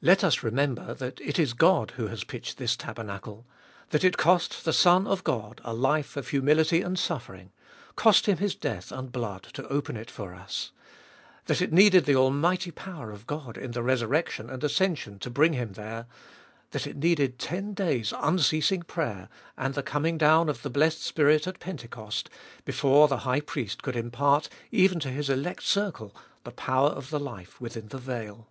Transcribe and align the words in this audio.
Let 0.00 0.24
us 0.24 0.42
remember 0.44 0.94
that 0.94 1.20
it 1.20 1.38
is 1.38 1.52
God, 1.54 1.90
who 1.96 2.06
has 2.06 2.24
pitched 2.24 2.56
this 2.56 2.74
tabernacle; 2.76 3.46
that 3.90 4.04
it 4.04 4.16
cost 4.16 4.64
the 4.64 4.72
Son 4.72 5.06
of 5.08 5.24
God 5.24 5.60
a 5.64 5.74
life 5.74 6.16
of 6.16 6.28
humility 6.28 6.80
and 6.82 6.96
suffering, 6.98 7.52
cost 7.96 8.24
Him 8.26 8.38
His 8.38 8.54
death 8.54 8.92
and 8.92 9.12
blood, 9.12 9.42
to 9.54 9.66
open 9.68 9.96
it 9.98 10.10
for 10.10 10.34
us; 10.34 10.70
that 11.46 11.60
it 11.60 11.72
needed 11.72 12.04
the 12.06 12.14
almighty 12.14 12.70
power 12.70 13.10
of 13.10 13.26
God 13.26 13.58
in 13.58 13.72
the 13.72 13.82
resurrection 13.82 14.48
and 14.48 14.62
ascension 14.64 15.18
to 15.18 15.28
bring 15.28 15.52
Him 15.52 15.72
there; 15.72 16.06
that 16.70 16.86
it 16.86 16.96
needed 16.96 17.38
ten 17.40 17.74
days 17.74 18.14
unceasing 18.16 18.82
prayer, 18.82 19.28
and 19.58 19.74
the 19.74 19.82
coming 19.82 20.16
down 20.16 20.48
of 20.48 20.62
the 20.62 20.70
blessed 20.70 21.02
Spirit 21.02 21.46
at 21.46 21.60
Pentecost, 21.60 22.30
before 22.64 23.06
the 23.08 23.18
High 23.26 23.40
Priest 23.40 23.82
could 23.82 23.96
impart 23.96 24.48
even 24.70 25.00
to 25.00 25.10
His 25.10 25.28
elect 25.28 25.64
circle 25.64 26.14
the 26.44 26.52
power 26.52 26.88
of 26.88 27.10
the 27.10 27.20
life 27.20 27.60
within 27.60 27.88
the 27.88 27.98
veil. 27.98 28.46